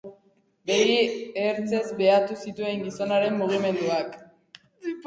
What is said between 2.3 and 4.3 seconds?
zituen gizonaren mugimenduak.